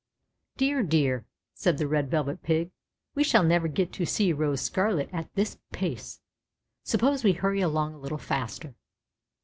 "Dear, 0.57 0.81
dear!" 0.81 1.27
said 1.53 1.77
the 1.77 1.87
Red 1.87 2.09
Velvet 2.09 2.41
Pig, 2.41 2.71
"we 3.13 3.23
shall 3.23 3.43
never 3.43 3.67
get 3.67 3.93
to 3.93 4.05
see 4.07 4.33
Rose 4.33 4.59
Scarlet 4.61 5.11
at 5.13 5.31
this 5.35 5.59
pace. 5.71 6.21
Suppose 6.83 7.23
we 7.23 7.33
hurry 7.33 7.61
along 7.61 7.93
a 7.93 7.99
little 7.99 8.17
faster." 8.17 8.73